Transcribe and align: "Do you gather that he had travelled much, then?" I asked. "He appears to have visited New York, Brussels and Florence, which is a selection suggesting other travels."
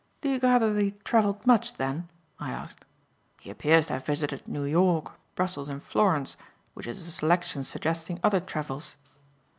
"Do 0.21 0.31
you 0.31 0.39
gather 0.39 0.73
that 0.73 0.81
he 0.81 0.89
had 0.89 1.05
travelled 1.05 1.45
much, 1.45 1.75
then?" 1.75 2.09
I 2.39 2.49
asked. 2.51 2.85
"He 3.39 3.51
appears 3.51 3.85
to 3.85 3.93
have 3.93 4.05
visited 4.07 4.47
New 4.47 4.63
York, 4.63 5.11
Brussels 5.35 5.69
and 5.69 5.83
Florence, 5.83 6.37
which 6.73 6.87
is 6.87 7.07
a 7.07 7.11
selection 7.11 7.63
suggesting 7.63 8.19
other 8.23 8.39
travels." 8.39 8.95